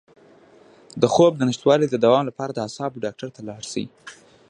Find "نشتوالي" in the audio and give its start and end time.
1.49-1.85